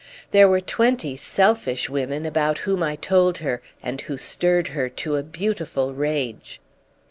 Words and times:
There 0.31 0.47
were 0.49 0.61
twenty 0.61 1.15
selfish 1.15 1.87
women 1.87 2.25
about 2.25 2.57
whom 2.57 2.81
I 2.81 2.95
told 2.95 3.37
her 3.37 3.61
and 3.83 4.01
who 4.01 4.17
stirred 4.17 4.69
her 4.69 4.89
to 4.89 5.15
a 5.15 5.21
beautiful 5.21 5.93
rage. 5.93 6.59